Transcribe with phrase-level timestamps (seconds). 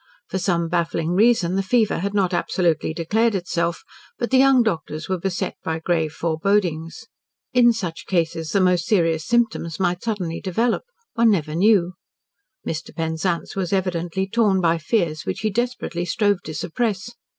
[0.27, 3.83] For some baffling reason the fever had not absolutely declared itself,
[4.17, 7.05] but the young doctors were beset by grave forebodings.
[7.53, 10.85] In such cases the most serious symptoms might suddenly develop.
[11.13, 11.93] One never knew.
[12.67, 12.95] Mr.
[12.95, 17.11] Penzance was evidently torn by fears which he desperately strove to suppress.